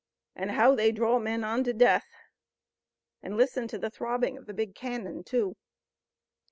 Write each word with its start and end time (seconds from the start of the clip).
And 0.35 0.53
how 0.53 0.73
they 0.73 0.91
draw 0.91 1.19
men 1.19 1.43
on 1.43 1.63
to 1.63 1.73
death! 1.73 2.07
And 3.21 3.37
listen 3.37 3.67
to 3.67 3.77
the 3.77 3.91
throbbing 3.91 4.35
of 4.35 4.47
the 4.47 4.53
big 4.55 4.73
cannon, 4.73 5.23
too!" 5.23 5.57